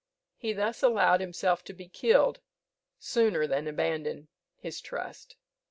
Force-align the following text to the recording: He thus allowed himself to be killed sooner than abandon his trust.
He 0.35 0.51
thus 0.51 0.81
allowed 0.81 1.21
himself 1.21 1.63
to 1.65 1.73
be 1.73 1.87
killed 1.87 2.39
sooner 2.97 3.45
than 3.45 3.67
abandon 3.67 4.29
his 4.57 4.81
trust. 4.81 5.35